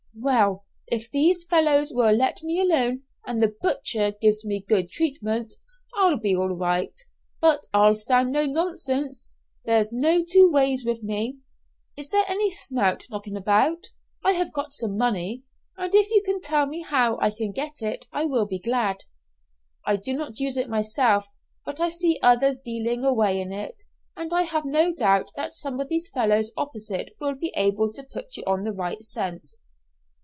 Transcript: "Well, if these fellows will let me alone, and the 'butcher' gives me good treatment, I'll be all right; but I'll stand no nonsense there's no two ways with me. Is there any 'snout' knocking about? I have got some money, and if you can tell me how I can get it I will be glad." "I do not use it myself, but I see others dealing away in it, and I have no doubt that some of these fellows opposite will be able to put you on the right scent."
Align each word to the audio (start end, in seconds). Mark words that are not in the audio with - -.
"Well, 0.13 0.65
if 0.87 1.09
these 1.09 1.45
fellows 1.45 1.93
will 1.95 2.11
let 2.11 2.43
me 2.43 2.59
alone, 2.59 3.03
and 3.25 3.41
the 3.41 3.55
'butcher' 3.61 4.11
gives 4.21 4.43
me 4.45 4.63
good 4.67 4.91
treatment, 4.91 5.53
I'll 5.95 6.17
be 6.17 6.35
all 6.35 6.55
right; 6.59 6.91
but 7.39 7.65
I'll 7.73 7.95
stand 7.95 8.33
no 8.33 8.45
nonsense 8.45 9.33
there's 9.63 9.93
no 9.93 10.23
two 10.29 10.51
ways 10.51 10.83
with 10.85 11.01
me. 11.01 11.37
Is 11.97 12.09
there 12.09 12.25
any 12.27 12.51
'snout' 12.51 13.05
knocking 13.09 13.37
about? 13.37 13.87
I 14.23 14.33
have 14.33 14.51
got 14.51 14.73
some 14.73 14.97
money, 14.97 15.43
and 15.77 15.95
if 15.95 16.09
you 16.11 16.21
can 16.23 16.41
tell 16.41 16.65
me 16.65 16.81
how 16.81 17.17
I 17.19 17.31
can 17.31 17.53
get 17.53 17.81
it 17.81 18.05
I 18.11 18.25
will 18.25 18.45
be 18.45 18.59
glad." 18.59 19.05
"I 19.87 19.95
do 19.95 20.13
not 20.13 20.41
use 20.41 20.57
it 20.57 20.69
myself, 20.69 21.25
but 21.65 21.79
I 21.79 21.87
see 21.87 22.19
others 22.21 22.59
dealing 22.59 23.05
away 23.05 23.39
in 23.39 23.53
it, 23.53 23.83
and 24.17 24.33
I 24.33 24.43
have 24.43 24.65
no 24.65 24.93
doubt 24.93 25.31
that 25.37 25.55
some 25.55 25.79
of 25.79 25.87
these 25.87 26.09
fellows 26.13 26.51
opposite 26.57 27.15
will 27.21 27.33
be 27.33 27.53
able 27.55 27.91
to 27.93 28.03
put 28.03 28.35
you 28.35 28.43
on 28.45 28.65
the 28.65 28.73
right 28.73 29.01
scent." 29.01 29.51